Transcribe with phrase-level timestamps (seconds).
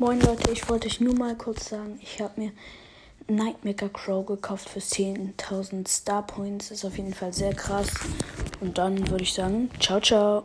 [0.00, 2.52] Moin Leute, ich wollte euch nur mal kurz sagen, ich habe mir
[3.26, 6.70] Nightmaker Crow gekauft für 10.000 Star Points.
[6.70, 7.88] Ist auf jeden Fall sehr krass.
[8.60, 10.44] Und dann würde ich sagen, ciao, ciao.